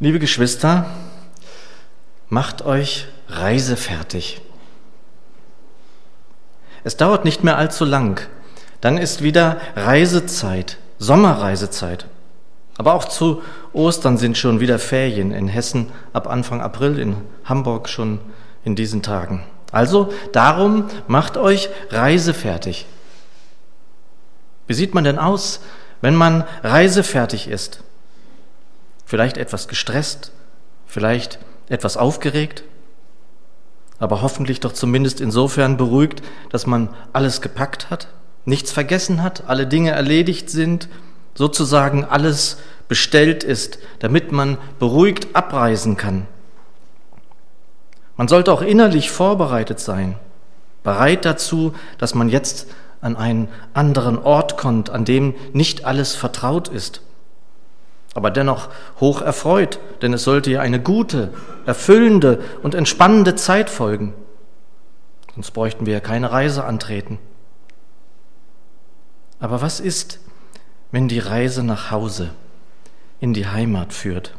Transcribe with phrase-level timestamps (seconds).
[0.00, 0.86] Liebe Geschwister,
[2.28, 4.40] macht euch reisefertig.
[6.82, 8.20] Es dauert nicht mehr allzu lang.
[8.80, 12.06] Dann ist wieder Reisezeit, Sommerreisezeit.
[12.76, 17.88] Aber auch zu Ostern sind schon wieder Ferien in Hessen ab Anfang April, in Hamburg
[17.88, 18.18] schon
[18.64, 19.44] in diesen Tagen.
[19.70, 22.86] Also darum macht euch reisefertig.
[24.66, 25.60] Wie sieht man denn aus,
[26.00, 27.84] wenn man reisefertig ist?
[29.14, 30.32] Vielleicht etwas gestresst,
[30.86, 32.64] vielleicht etwas aufgeregt,
[34.00, 38.08] aber hoffentlich doch zumindest insofern beruhigt, dass man alles gepackt hat,
[38.44, 40.88] nichts vergessen hat, alle Dinge erledigt sind,
[41.36, 42.56] sozusagen alles
[42.88, 46.26] bestellt ist, damit man beruhigt abreisen kann.
[48.16, 50.18] Man sollte auch innerlich vorbereitet sein,
[50.82, 52.66] bereit dazu, dass man jetzt
[53.00, 57.00] an einen anderen Ort kommt, an dem nicht alles vertraut ist,
[58.14, 58.68] aber dennoch
[59.00, 61.34] hoch erfreut, denn es sollte ja eine gute,
[61.66, 64.14] erfüllende und entspannende Zeit folgen.
[65.34, 67.18] Sonst bräuchten wir ja keine Reise antreten.
[69.40, 70.20] Aber was ist,
[70.92, 72.30] wenn die Reise nach Hause,
[73.20, 74.34] in die Heimat führt?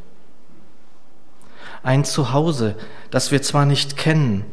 [1.84, 2.76] Ein Zuhause,
[3.12, 4.46] das wir zwar nicht kennen,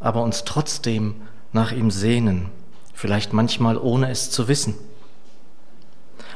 [0.00, 1.16] aber uns trotzdem
[1.52, 2.50] nach ihm sehnen,
[2.94, 4.74] vielleicht manchmal ohne es zu wissen.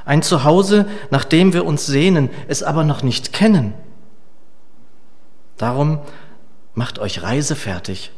[0.04, 3.74] Ein Zuhause, nach dem wir uns sehnen, es aber noch nicht kennen.
[5.56, 6.00] Darum
[6.74, 8.12] macht euch reisefertig.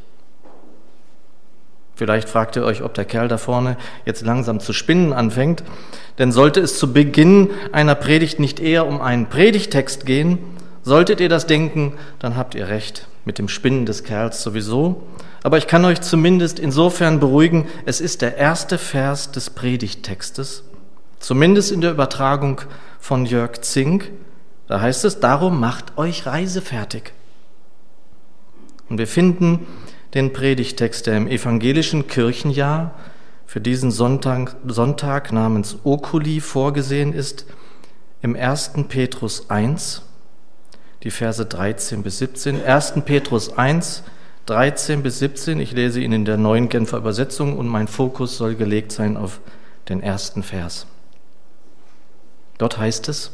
[1.95, 5.63] Vielleicht fragt ihr euch, ob der Kerl da vorne jetzt langsam zu spinnen anfängt.
[6.19, 10.39] Denn sollte es zu Beginn einer Predigt nicht eher um einen Predigtext gehen,
[10.83, 15.03] solltet ihr das denken, dann habt ihr recht mit dem Spinnen des Kerls sowieso.
[15.43, 20.65] Aber ich kann euch zumindest insofern beruhigen, es ist der erste Vers des Predigttextes
[21.23, 22.63] Zumindest in der Übertragung
[22.99, 24.11] von Jörg Zink.
[24.67, 27.13] Da heißt es, darum macht euch reisefertig.
[28.89, 29.65] Und wir finden
[30.15, 32.91] den Predigtext, der im evangelischen Kirchenjahr
[33.47, 37.47] für diesen Sonntag, Sonntag namens Okuli vorgesehen ist,
[38.21, 38.73] im 1.
[38.89, 40.03] Petrus 1,
[41.05, 42.65] die Verse 13 bis 17.
[42.65, 42.95] 1.
[43.05, 44.03] Petrus 1,
[44.47, 45.61] 13 bis 17.
[45.61, 49.39] Ich lese ihn in der neuen Genfer Übersetzung und mein Fokus soll gelegt sein auf
[49.89, 50.89] den ersten Vers.
[52.63, 53.33] Dort heißt es,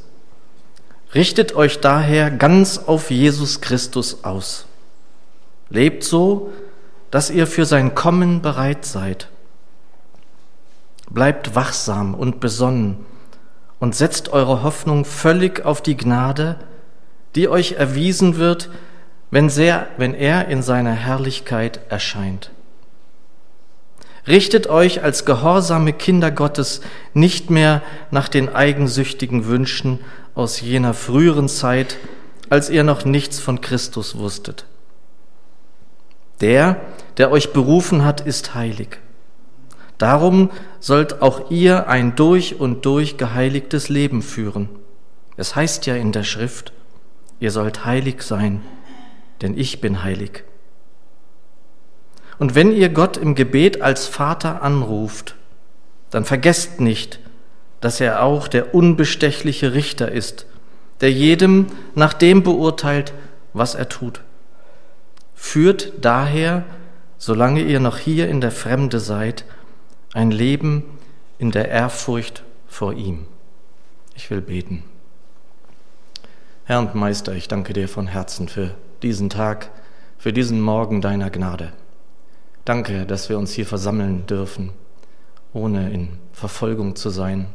[1.14, 4.64] richtet euch daher ganz auf Jesus Christus aus.
[5.68, 6.50] Lebt so,
[7.10, 9.28] dass ihr für sein Kommen bereit seid.
[11.10, 13.04] Bleibt wachsam und besonnen
[13.78, 16.56] und setzt eure Hoffnung völlig auf die Gnade,
[17.34, 18.70] die euch erwiesen wird,
[19.30, 22.50] wenn, sehr, wenn er in seiner Herrlichkeit erscheint.
[24.28, 26.82] Richtet euch als gehorsame Kinder Gottes
[27.14, 27.80] nicht mehr
[28.10, 30.00] nach den eigensüchtigen Wünschen
[30.34, 31.96] aus jener früheren Zeit,
[32.50, 34.66] als ihr noch nichts von Christus wusstet.
[36.42, 36.78] Der,
[37.16, 38.98] der euch berufen hat, ist heilig.
[39.96, 44.68] Darum sollt auch ihr ein durch und durch geheiligtes Leben führen.
[45.36, 46.72] Es heißt ja in der Schrift,
[47.40, 48.60] ihr sollt heilig sein,
[49.40, 50.44] denn ich bin heilig.
[52.38, 55.34] Und wenn ihr Gott im Gebet als Vater anruft,
[56.10, 57.20] dann vergesst nicht,
[57.80, 60.46] dass er auch der unbestechliche Richter ist,
[61.00, 63.12] der jedem nach dem beurteilt,
[63.52, 64.22] was er tut.
[65.34, 66.64] Führt daher,
[67.18, 69.44] solange ihr noch hier in der Fremde seid,
[70.12, 70.84] ein Leben
[71.38, 73.26] in der Ehrfurcht vor ihm.
[74.14, 74.82] Ich will beten.
[76.64, 79.70] Herr und Meister, ich danke dir von Herzen für diesen Tag,
[80.18, 81.72] für diesen Morgen deiner Gnade.
[82.68, 84.74] Danke, dass wir uns hier versammeln dürfen,
[85.54, 87.46] ohne in Verfolgung zu sein.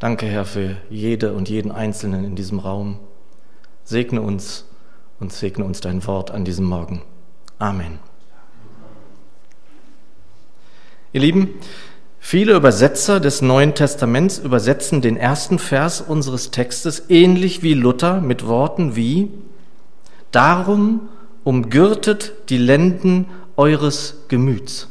[0.00, 2.98] Danke, Herr, für jede und jeden Einzelnen in diesem Raum.
[3.84, 4.64] Segne uns
[5.20, 7.02] und segne uns dein Wort an diesem Morgen.
[7.60, 8.00] Amen.
[11.12, 11.50] Ihr Lieben,
[12.18, 18.44] viele Übersetzer des Neuen Testaments übersetzen den ersten Vers unseres Textes ähnlich wie Luther mit
[18.48, 19.30] Worten wie
[20.32, 21.02] Darum
[21.44, 23.26] umgürtet die Lenden
[23.58, 24.88] eures Gemüts.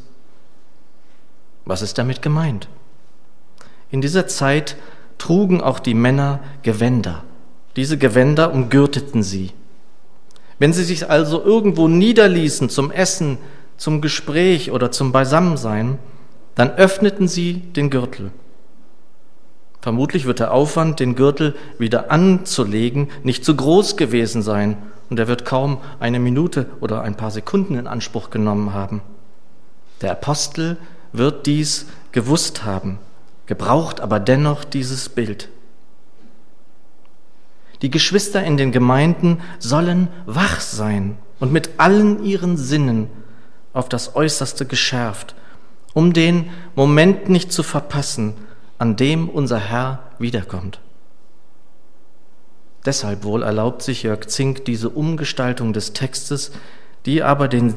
[1.65, 2.67] Was ist damit gemeint?
[3.89, 4.75] In dieser Zeit
[5.17, 7.23] trugen auch die Männer Gewänder.
[7.77, 9.51] Diese Gewänder umgürteten sie.
[10.59, 13.37] Wenn sie sich also irgendwo niederließen zum Essen,
[13.77, 15.97] zum Gespräch oder zum Beisammensein,
[16.55, 18.31] dann öffneten sie den Gürtel.
[19.79, 24.77] Vermutlich wird der Aufwand, den Gürtel wieder anzulegen, nicht zu groß gewesen sein
[25.09, 29.01] und er wird kaum eine Minute oder ein paar Sekunden in Anspruch genommen haben.
[30.01, 30.77] Der Apostel
[31.13, 32.99] wird dies gewusst haben,
[33.45, 35.49] gebraucht aber dennoch dieses Bild.
[37.81, 43.07] Die Geschwister in den Gemeinden sollen wach sein und mit allen ihren Sinnen
[43.73, 45.35] auf das Äußerste geschärft,
[45.93, 48.33] um den Moment nicht zu verpassen,
[48.79, 50.79] an dem unser Herr wiederkommt.
[52.87, 56.53] Deshalb wohl erlaubt sich Jörg Zink diese Umgestaltung des Textes,
[57.05, 57.73] die aber den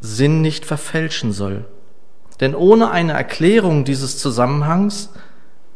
[0.00, 1.66] Sinn nicht verfälschen soll.
[2.40, 5.10] Denn ohne eine Erklärung dieses Zusammenhangs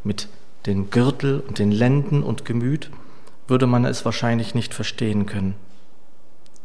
[0.03, 0.29] mit
[0.65, 2.91] den Gürtel und den Lenden und Gemüt
[3.49, 5.57] würde man es wahrscheinlich nicht verstehen können.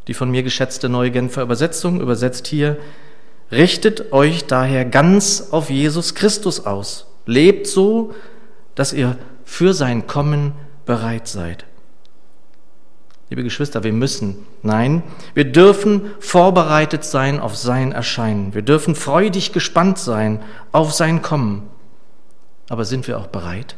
[0.08, 2.78] Die von mir geschätzte Neue Genfer Übersetzung übersetzt hier,
[3.52, 7.08] richtet euch daher ganz auf Jesus Christus aus.
[7.26, 8.16] Lebt so,
[8.74, 10.54] dass ihr für sein Kommen
[10.86, 11.66] bereit seid.
[13.30, 15.02] Liebe Geschwister, wir müssen, nein,
[15.34, 18.54] wir dürfen vorbereitet sein auf sein Erscheinen.
[18.54, 21.68] Wir dürfen freudig gespannt sein auf sein Kommen.
[22.70, 23.76] Aber sind wir auch bereit?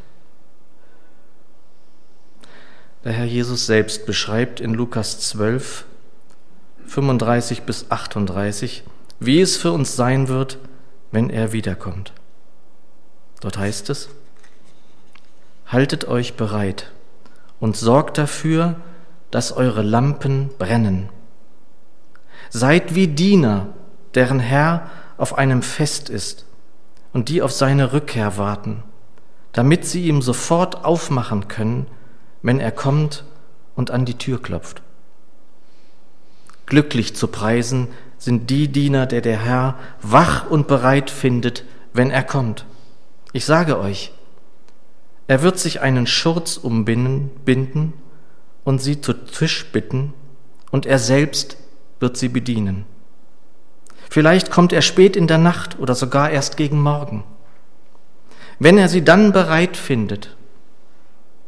[3.06, 5.86] Der Herr Jesus selbst beschreibt in Lukas 12,
[6.86, 8.84] 35 bis 38,
[9.22, 10.58] wie es für uns sein wird,
[11.12, 12.12] wenn er wiederkommt.
[13.40, 14.10] Dort heißt es,
[15.68, 16.92] haltet euch bereit
[17.62, 18.86] und sorgt dafür, dass
[19.52, 21.10] eure Lampen brennen.
[22.50, 23.68] Seid wie Diener,
[24.16, 26.46] deren Herr auf einem Fest ist
[27.14, 28.84] und die auf seine Rückkehr warten,
[29.52, 31.88] damit sie ihm sofort aufmachen können,
[32.42, 33.26] wenn er kommt
[33.76, 34.82] und an die Tür klopft.
[36.66, 41.64] Glücklich zu preisen sind die Diener, der der Herr wach und bereit findet,
[41.94, 42.66] wenn er kommt.
[43.34, 44.12] Ich sage euch,
[45.28, 47.94] er wird sich einen Schurz umbinden binden
[48.68, 50.14] und sie zu Tisch bitten,
[50.72, 51.56] und er selbst
[52.02, 52.84] wird sie bedienen.
[54.10, 57.24] Vielleicht kommt er spät in der Nacht oder sogar erst gegen Morgen.
[58.60, 60.36] Wenn er sie dann bereit findet,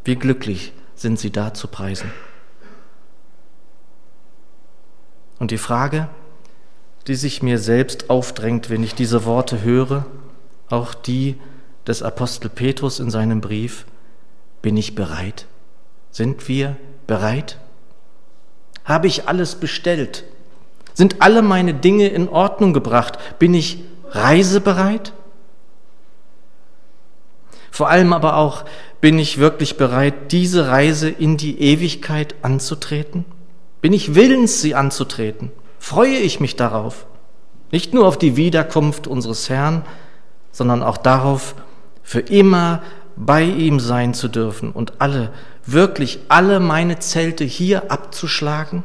[0.06, 2.10] wie glücklich sind sie da zu preisen.
[5.40, 6.08] Und die Frage,
[7.08, 10.06] die sich mir selbst aufdrängt, wenn ich diese Worte höre,
[10.70, 11.36] auch die
[11.86, 13.86] des Apostel Petrus in seinem Brief,
[14.62, 15.48] bin ich bereit?
[16.12, 16.89] Sind wir bereit?
[18.86, 20.24] Habe ich alles bestellt?
[20.94, 23.18] Sind alle meine Dinge in Ordnung gebracht?
[23.40, 25.14] Bin ich reisebereit?
[27.72, 28.66] Vor allem aber auch,
[29.00, 33.26] bin ich wirklich bereit, diese Reise in die Ewigkeit anzutreten?
[33.82, 35.52] Bin ich willens, sie anzutreten?
[35.78, 37.06] Freue ich mich darauf?
[37.72, 39.86] Nicht nur auf die Wiederkunft unseres Herrn,
[40.52, 41.56] sondern auch darauf,
[42.04, 42.82] für immer
[43.16, 45.32] bei ihm sein zu dürfen und alle,
[45.72, 48.84] wirklich alle meine Zelte hier abzuschlagen?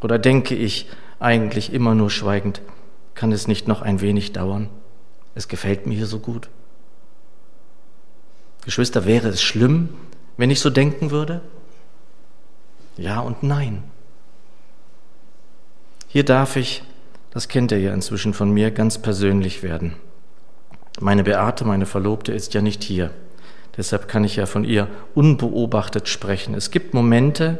[0.00, 0.88] Oder denke ich
[1.18, 2.62] eigentlich immer nur schweigend,
[3.14, 4.68] kann es nicht noch ein wenig dauern?
[5.34, 6.48] Es gefällt mir hier so gut.
[8.64, 9.90] Geschwister, wäre es schlimm,
[10.36, 11.40] wenn ich so denken würde?
[12.96, 13.82] Ja und nein.
[16.08, 16.82] Hier darf ich,
[17.30, 19.94] das kennt ihr ja inzwischen von mir, ganz persönlich werden.
[20.98, 23.10] Meine Beate, meine Verlobte, ist ja nicht hier.
[23.76, 26.54] Deshalb kann ich ja von ihr unbeobachtet sprechen.
[26.54, 27.58] Es gibt Momente,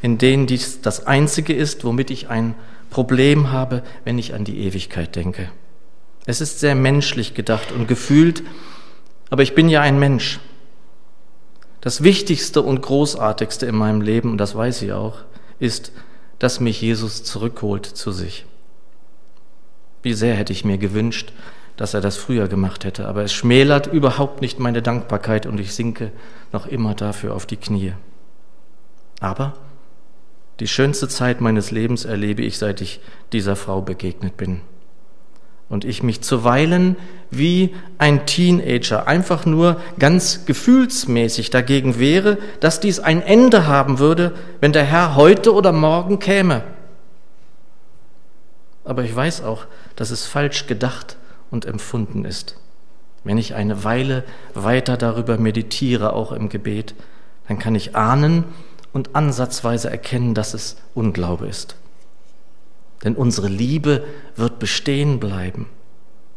[0.00, 2.54] in denen dies das Einzige ist, womit ich ein
[2.90, 5.50] Problem habe, wenn ich an die Ewigkeit denke.
[6.26, 8.42] Es ist sehr menschlich gedacht und gefühlt,
[9.30, 10.40] aber ich bin ja ein Mensch.
[11.80, 15.18] Das Wichtigste und Großartigste in meinem Leben, und das weiß ich auch,
[15.58, 15.92] ist,
[16.38, 18.46] dass mich Jesus zurückholt zu sich.
[20.02, 21.32] Wie sehr hätte ich mir gewünscht,
[21.78, 23.06] dass er das früher gemacht hätte.
[23.06, 26.10] Aber es schmälert überhaupt nicht meine Dankbarkeit und ich sinke
[26.52, 27.92] noch immer dafür auf die Knie.
[29.20, 29.54] Aber
[30.58, 33.00] die schönste Zeit meines Lebens erlebe ich, seit ich
[33.32, 34.60] dieser Frau begegnet bin.
[35.68, 36.96] Und ich mich zuweilen
[37.30, 44.32] wie ein Teenager einfach nur ganz gefühlsmäßig dagegen wehre, dass dies ein Ende haben würde,
[44.60, 46.64] wenn der Herr heute oder morgen käme.
[48.82, 51.18] Aber ich weiß auch, dass es falsch gedacht
[51.50, 52.56] und empfunden ist.
[53.24, 54.24] Wenn ich eine Weile
[54.54, 56.94] weiter darüber meditiere, auch im Gebet,
[57.48, 58.44] dann kann ich ahnen
[58.92, 61.76] und ansatzweise erkennen, dass es Unglaube ist.
[63.04, 64.04] Denn unsere Liebe
[64.36, 65.66] wird bestehen bleiben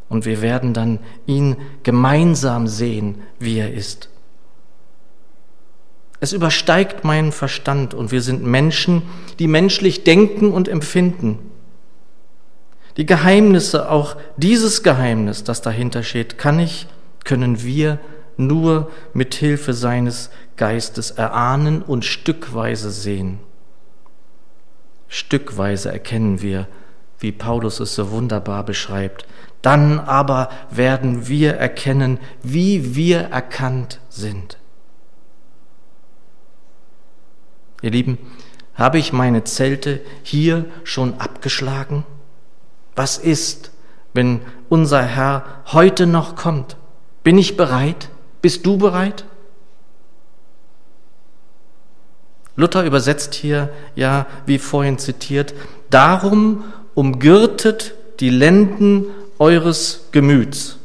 [0.09, 4.09] und wir werden dann ihn gemeinsam sehen, wie er ist.
[6.19, 9.01] Es übersteigt meinen Verstand und wir sind Menschen,
[9.39, 11.39] die menschlich denken und empfinden.
[12.97, 16.87] Die Geheimnisse, auch dieses Geheimnis, das dahinter steht, kann ich,
[17.23, 17.99] können wir
[18.37, 23.39] nur mit Hilfe seines Geistes erahnen und stückweise sehen.
[25.07, 26.67] Stückweise erkennen wir,
[27.19, 29.25] wie Paulus es so wunderbar beschreibt.
[29.61, 34.57] Dann aber werden wir erkennen, wie wir erkannt sind.
[37.81, 38.17] Ihr Lieben,
[38.73, 42.05] habe ich meine Zelte hier schon abgeschlagen?
[42.95, 43.71] Was ist,
[44.13, 46.75] wenn unser Herr heute noch kommt?
[47.23, 48.09] Bin ich bereit?
[48.41, 49.25] Bist du bereit?
[52.55, 55.53] Luther übersetzt hier ja, wie vorhin zitiert,
[55.89, 59.05] darum umgürtet die Lenden
[59.39, 60.77] eures Gemüts.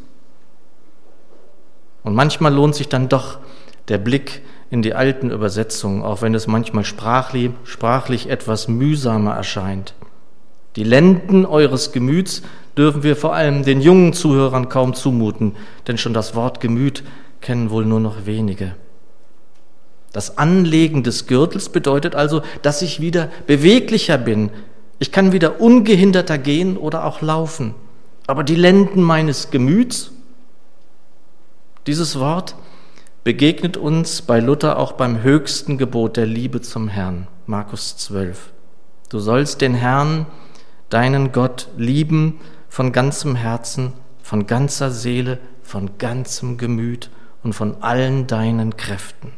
[2.03, 3.39] Und manchmal lohnt sich dann doch
[3.89, 9.95] der Blick in die alten Übersetzungen, auch wenn es manchmal sprachlich, sprachlich etwas mühsamer erscheint.
[10.77, 12.43] Die Lenden eures Gemüts
[12.77, 15.57] dürfen wir vor allem den jungen Zuhörern kaum zumuten,
[15.87, 17.03] denn schon das Wort Gemüt
[17.41, 18.75] kennen wohl nur noch wenige.
[20.13, 24.51] Das Anlegen des Gürtels bedeutet also, dass ich wieder beweglicher bin.
[24.99, 27.75] Ich kann wieder ungehinderter gehen oder auch laufen.
[28.27, 30.13] Aber die Lenden meines Gemüts,
[31.87, 32.57] dieses Wort
[33.25, 38.53] begegnet uns bei Luther auch beim höchsten Gebot der Liebe zum Herrn, Markus 12.
[39.11, 40.27] Du sollst den Herrn,
[40.89, 47.11] deinen Gott, lieben von ganzem Herzen, von ganzer Seele, von ganzem Gemüt
[47.43, 49.33] und von allen deinen Kräften.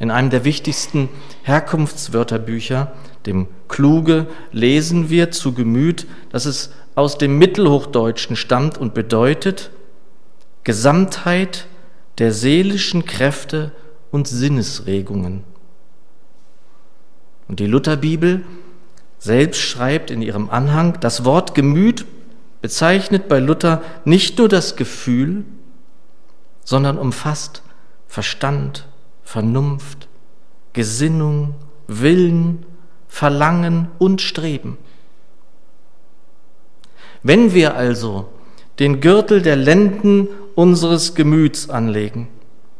[0.00, 1.08] In einem der wichtigsten
[1.42, 2.92] Herkunftswörterbücher,
[3.26, 9.70] dem Kluge, lesen wir zu Gemüt, dass es aus dem Mittelhochdeutschen stammt und bedeutet
[10.64, 11.66] Gesamtheit
[12.18, 13.72] der seelischen Kräfte
[14.10, 15.44] und Sinnesregungen.
[17.48, 18.44] Und die Lutherbibel
[19.24, 22.04] selbst schreibt in ihrem Anhang, das Wort Gemüt
[22.60, 25.46] bezeichnet bei Luther nicht nur das Gefühl,
[26.62, 27.62] sondern umfasst
[28.06, 28.86] Verstand,
[29.22, 30.08] Vernunft,
[30.74, 31.54] Gesinnung,
[31.86, 32.66] Willen,
[33.08, 34.76] Verlangen und Streben.
[37.22, 38.28] Wenn wir also
[38.78, 42.28] den Gürtel der Lenden unseres Gemüts anlegen,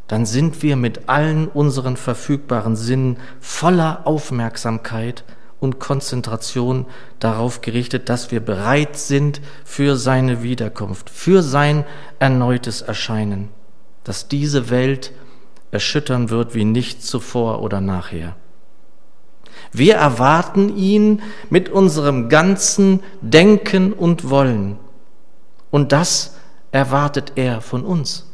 [0.09, 5.25] dann sind wir mit allen unseren verfügbaren Sinnen voller Aufmerksamkeit
[5.65, 6.87] und Konzentration
[7.19, 11.85] darauf gerichtet, dass wir bereit sind für seine Wiederkunft, für sein
[12.21, 13.49] erneutes Erscheinen,
[14.05, 15.13] dass diese Welt
[15.73, 18.37] erschüttern wird wie nichts zuvor oder nachher.
[19.73, 24.79] Wir erwarten ihn mit unserem ganzen Denken und Wollen.
[25.71, 26.37] Und das
[26.71, 28.34] erwartet er von uns.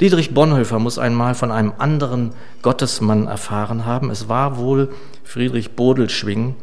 [0.00, 4.10] Dietrich Bonhoeffer muss einmal von einem anderen Gottesmann erfahren haben.
[4.10, 4.90] Es war wohl
[5.24, 6.56] Friedrich Bodelschwing,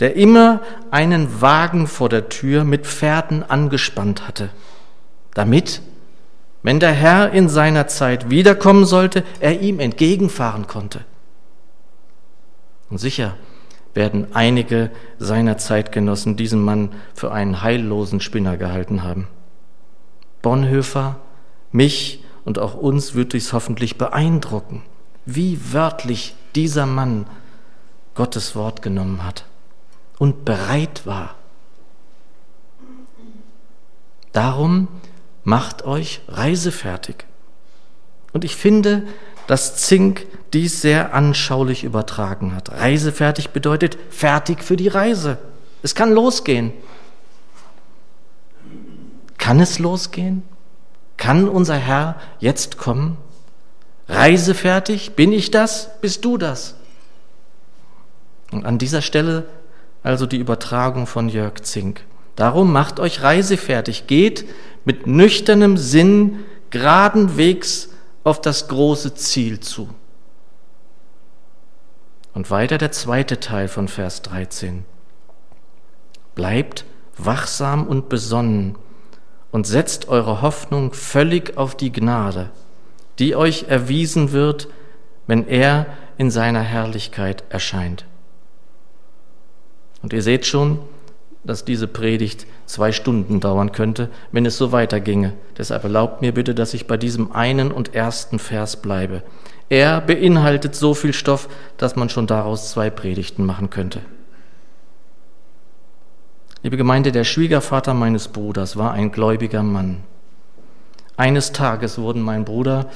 [0.00, 4.50] der immer einen Wagen vor der Tür mit Pferden angespannt hatte,
[5.34, 5.82] damit
[6.62, 11.00] wenn der Herr in seiner Zeit wiederkommen sollte, er ihm entgegenfahren konnte.
[12.90, 13.36] Und sicher
[13.94, 19.28] werden einige seiner Zeitgenossen diesen Mann für einen heillosen Spinner gehalten haben.
[20.42, 21.16] Bonhoeffer,
[21.72, 24.82] mich und auch uns wird dies hoffentlich beeindrucken,
[25.24, 27.28] wie wörtlich dieser Mann
[28.16, 29.44] Gottes Wort genommen hat
[30.18, 31.36] und bereit war.
[34.32, 34.88] Darum
[35.44, 37.24] macht euch reisefertig.
[38.32, 39.04] Und ich finde,
[39.46, 42.72] dass Zink dies sehr anschaulich übertragen hat.
[42.72, 45.38] Reisefertig bedeutet fertig für die Reise.
[45.84, 46.72] Es kann losgehen.
[49.38, 50.42] Kann es losgehen?
[51.20, 53.18] Kann unser Herr jetzt kommen?
[54.08, 55.12] Reisefertig?
[55.12, 56.00] Bin ich das?
[56.00, 56.76] Bist du das?
[58.50, 59.46] Und an dieser Stelle
[60.02, 62.06] also die Übertragung von Jörg Zink.
[62.36, 64.46] Darum macht euch reisefertig, geht
[64.86, 66.38] mit nüchternem Sinn
[66.70, 67.90] geradenwegs
[68.24, 69.90] auf das große Ziel zu.
[72.32, 74.86] Und weiter der zweite Teil von Vers 13.
[76.34, 76.86] Bleibt
[77.18, 78.76] wachsam und besonnen
[79.52, 82.50] und setzt eure Hoffnung völlig auf die Gnade,
[83.18, 84.68] die euch erwiesen wird,
[85.26, 85.86] wenn er
[86.18, 88.04] in seiner Herrlichkeit erscheint.
[90.02, 90.78] Und ihr seht schon,
[91.44, 95.32] dass diese Predigt zwei Stunden dauern könnte, wenn es so weiterginge.
[95.56, 99.22] Deshalb erlaubt mir bitte, dass ich bei diesem einen und ersten Vers bleibe.
[99.68, 104.00] Er beinhaltet so viel Stoff, dass man schon daraus zwei Predigten machen könnte.
[106.62, 110.02] Liebe Gemeinde, der Schwiegervater meines Bruders war ein gläubiger Mann.
[111.16, 112.90] Eines Tages wurden mein Bruder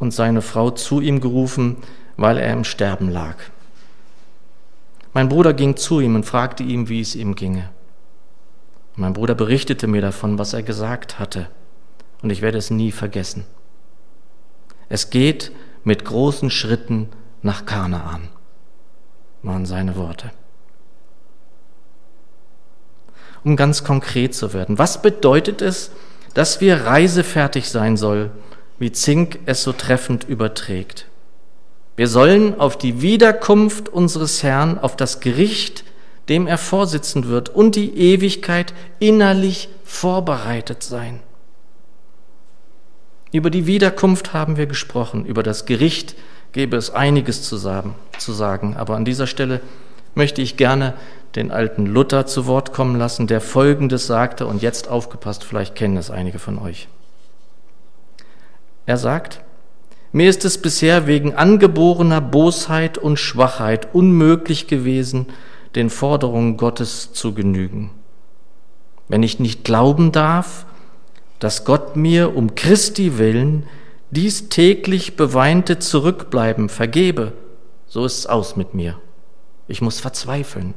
[0.00, 1.76] und seine Frau zu ihm gerufen,
[2.16, 3.36] weil er im Sterben lag.
[5.12, 7.70] Mein Bruder ging zu ihm und fragte ihn, wie es ihm ginge.
[8.96, 11.48] Mein Bruder berichtete mir davon, was er gesagt hatte,
[12.22, 13.44] und ich werde es nie vergessen.
[14.88, 15.52] Es geht
[15.84, 17.10] mit großen Schritten
[17.42, 18.28] nach Kanaan,
[19.42, 20.32] waren seine Worte.
[23.44, 25.90] Um ganz konkret zu werden, was bedeutet es,
[26.34, 28.30] dass wir reisefertig sein soll,
[28.78, 31.06] wie Zink es so treffend überträgt.
[31.96, 35.84] Wir sollen auf die Wiederkunft unseres Herrn, auf das Gericht,
[36.28, 41.20] dem er vorsitzen wird, und die Ewigkeit innerlich vorbereitet sein.
[43.32, 46.14] Über die Wiederkunft haben wir gesprochen, über das Gericht
[46.52, 48.76] gäbe es einiges zu sagen, zu sagen.
[48.76, 49.60] Aber an dieser Stelle
[50.14, 50.94] möchte ich gerne
[51.34, 55.96] den alten Luther zu Wort kommen lassen, der Folgendes sagte, und jetzt aufgepasst, vielleicht kennen
[55.96, 56.88] es einige von euch.
[58.86, 59.42] Er sagt,
[60.12, 65.26] mir ist es bisher wegen angeborener Bosheit und Schwachheit unmöglich gewesen,
[65.74, 67.90] den Forderungen Gottes zu genügen.
[69.08, 70.64] Wenn ich nicht glauben darf,
[71.38, 73.66] dass Gott mir um Christi willen
[74.10, 77.32] dies täglich beweinte Zurückbleiben vergebe,
[77.86, 78.98] so ist's aus mit mir.
[79.66, 80.72] Ich muss verzweifeln.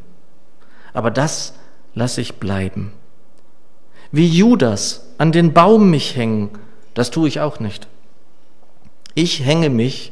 [0.93, 1.53] Aber das
[1.93, 2.93] lasse ich bleiben.
[4.11, 6.49] Wie Judas an den Baum mich hängen,
[6.93, 7.87] das tue ich auch nicht.
[9.13, 10.11] Ich hänge mich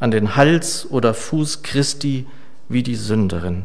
[0.00, 2.26] an den Hals oder Fuß Christi
[2.68, 3.64] wie die Sünderin.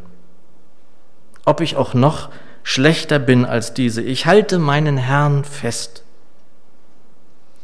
[1.45, 2.29] Ob ich auch noch
[2.63, 6.03] schlechter bin als diese, ich halte meinen Herrn fest.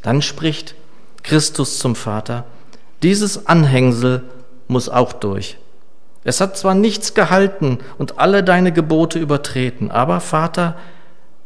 [0.02, 0.76] Dann spricht
[1.24, 2.46] Christus zum Vater,
[3.04, 4.24] dieses Anhängsel
[4.68, 5.58] muss auch durch.
[6.24, 10.76] Es hat zwar nichts gehalten und alle deine Gebote übertreten, aber Vater,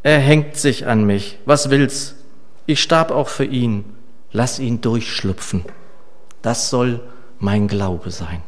[0.01, 1.39] er hängt sich an mich.
[1.45, 2.15] Was will's?
[2.65, 3.85] Ich starb auch für ihn.
[4.31, 5.63] Lass ihn durchschlüpfen.
[6.41, 6.99] Das soll
[7.39, 8.41] mein Glaube sein.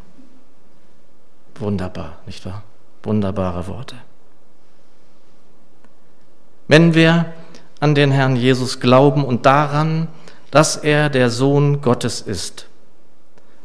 [1.60, 2.64] Wunderbar, nicht wahr?
[3.04, 3.96] Wunderbare Worte.
[6.68, 7.34] Wenn wir
[7.80, 10.08] an den Herrn Jesus glauben und daran,
[10.50, 12.68] dass er der Sohn Gottes ist,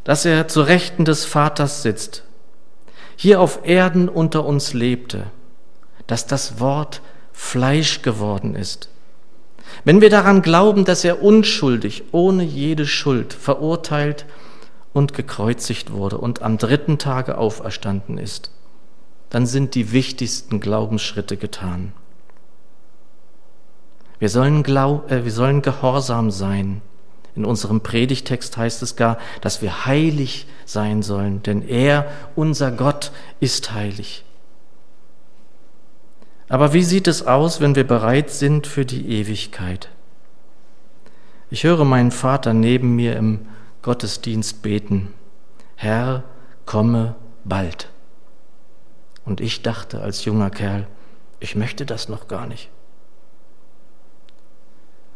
[0.05, 2.25] dass er zu Rechten des Vaters sitzt,
[3.21, 5.27] hier auf Erden unter uns lebte,
[6.07, 7.03] dass das Wort
[7.35, 8.89] Fleisch geworden ist.
[9.85, 14.25] Wenn wir daran glauben, dass er unschuldig, ohne jede Schuld verurteilt
[14.95, 18.53] und gekreuzigt wurde und am dritten Tage auferstanden ist,
[19.29, 21.93] dann sind die wichtigsten Glaubensschritte getan.
[24.19, 26.81] Wir sollen, glaub, äh, wir sollen gehorsam sein.
[27.37, 33.13] In unserem Predigtext heißt es gar, dass wir heilig sein sollen, denn er, unser Gott,
[33.39, 34.25] ist heilig.
[36.49, 39.89] Aber wie sieht es aus, wenn wir bereit sind für die Ewigkeit?
[41.51, 43.47] Ich höre meinen Vater neben mir im
[43.83, 45.15] Gottesdienst beten,
[45.77, 46.25] Herr,
[46.67, 47.15] komme
[47.45, 47.89] bald.
[49.25, 50.87] Und ich dachte als junger Kerl,
[51.39, 52.69] ich möchte das noch gar nicht.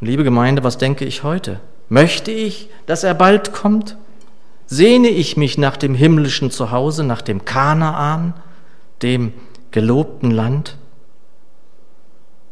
[0.01, 1.61] Liebe Gemeinde, was denke ich heute?
[1.89, 3.97] Möchte ich, dass er bald kommt?
[4.67, 8.35] Sehne ich mich nach dem himmlischen Zuhause, nach dem Kanaan,
[9.03, 9.33] dem
[9.71, 10.79] gelobten Land?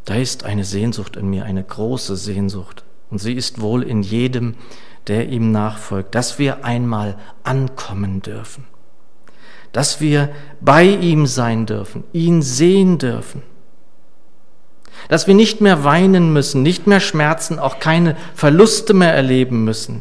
[0.05, 2.85] Da ist eine Sehnsucht in mir, eine große Sehnsucht.
[3.11, 4.55] Und sie ist wohl in jedem,
[5.07, 8.65] der ihm nachfolgt, dass wir einmal ankommen dürfen,
[9.73, 13.43] dass wir bei ihm sein dürfen, ihn sehen dürfen
[15.09, 20.01] dass wir nicht mehr weinen müssen, nicht mehr schmerzen, auch keine Verluste mehr erleben müssen.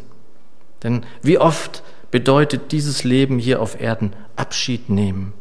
[0.82, 5.32] Denn wie oft bedeutet dieses Leben hier auf Erden Abschied nehmen.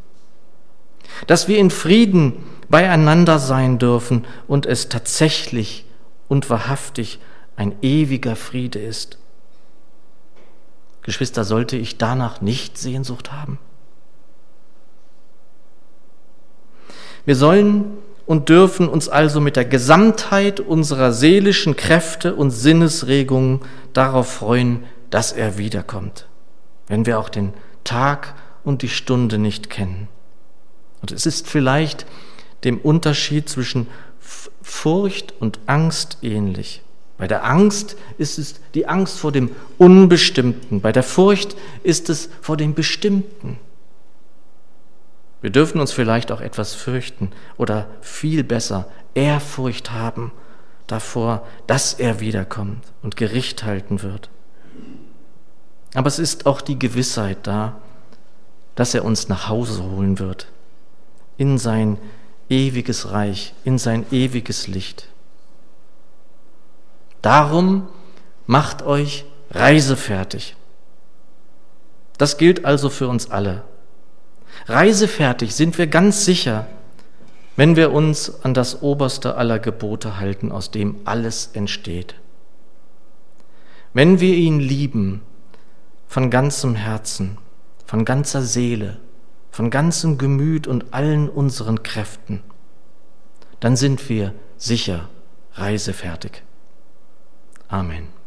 [1.27, 5.85] Dass wir in Frieden beieinander sein dürfen und es tatsächlich
[6.27, 7.19] und wahrhaftig
[7.57, 9.17] ein ewiger Friede ist.
[11.03, 13.59] Geschwister, sollte ich danach nicht Sehnsucht haben?
[17.25, 17.97] Wir sollen
[18.31, 23.59] und dürfen uns also mit der Gesamtheit unserer seelischen Kräfte und Sinnesregungen
[23.91, 26.27] darauf freuen, dass er wiederkommt,
[26.87, 27.51] wenn wir auch den
[27.83, 30.07] Tag und die Stunde nicht kennen.
[31.01, 32.05] Und es ist vielleicht
[32.63, 33.87] dem Unterschied zwischen
[34.61, 36.83] Furcht und Angst ähnlich.
[37.17, 42.29] Bei der Angst ist es die Angst vor dem Unbestimmten, bei der Furcht ist es
[42.39, 43.59] vor dem Bestimmten.
[45.41, 50.31] Wir dürfen uns vielleicht auch etwas fürchten oder viel besser Ehrfurcht haben
[50.87, 54.29] davor, dass er wiederkommt und Gericht halten wird.
[55.93, 57.81] Aber es ist auch die Gewissheit da,
[58.75, 60.47] dass er uns nach Hause holen wird,
[61.37, 61.97] in sein
[62.49, 65.07] ewiges Reich, in sein ewiges Licht.
[67.21, 67.87] Darum
[68.45, 70.55] macht euch reisefertig.
[72.17, 73.63] Das gilt also für uns alle.
[74.67, 76.67] Reisefertig sind wir ganz sicher,
[77.55, 82.15] wenn wir uns an das oberste aller Gebote halten, aus dem alles entsteht.
[83.93, 85.21] Wenn wir ihn lieben
[86.07, 87.37] von ganzem Herzen,
[87.85, 88.97] von ganzer Seele,
[89.51, 92.41] von ganzem Gemüt und allen unseren Kräften,
[93.59, 95.09] dann sind wir sicher
[95.53, 96.43] reisefertig.
[97.67, 98.20] Amen.